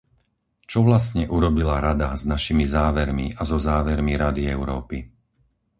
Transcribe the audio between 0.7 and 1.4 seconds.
vlastne